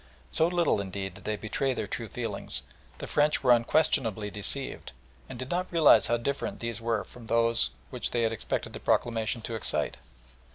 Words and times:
So 0.31 0.47
little, 0.47 0.81
indeed, 0.81 1.13
did 1.13 1.25
they 1.25 1.35
betray 1.35 1.75
their 1.75 1.85
true 1.85 2.07
feelings, 2.09 2.63
the 2.97 3.05
French 3.05 3.43
were 3.43 3.51
unquestionably 3.51 4.31
deceived, 4.31 4.93
and 5.29 5.37
did 5.37 5.51
not 5.51 5.71
realise 5.71 6.07
how 6.07 6.17
different 6.17 6.59
these 6.59 6.81
were 6.81 7.03
from 7.03 7.27
those 7.27 7.69
which 7.91 8.09
they 8.09 8.23
had 8.23 8.33
expected 8.33 8.73
the 8.73 8.79
proclamation 8.79 9.41
to 9.41 9.53
excite. 9.53 9.97